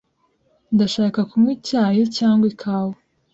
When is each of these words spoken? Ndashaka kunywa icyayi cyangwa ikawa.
Ndashaka 0.73 1.19
kunywa 1.29 1.51
icyayi 1.57 2.01
cyangwa 2.17 2.45
ikawa. 2.51 2.95